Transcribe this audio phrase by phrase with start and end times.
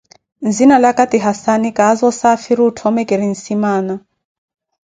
[0.47, 3.93] Nzinalaka ti Hassane, kaaza osaafiri otthome kiri nsimaana.